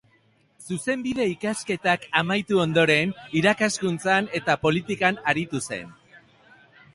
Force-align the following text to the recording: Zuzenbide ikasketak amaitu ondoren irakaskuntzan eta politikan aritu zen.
Zuzenbide 0.67 1.27
ikasketak 1.31 2.07
amaitu 2.21 2.61
ondoren 2.63 3.13
irakaskuntzan 3.43 4.31
eta 4.41 4.57
politikan 4.65 5.21
aritu 5.35 5.63
zen. 5.71 5.95